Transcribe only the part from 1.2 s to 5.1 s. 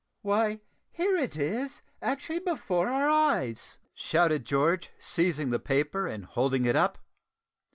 is, actually before our eyes!" shouted George,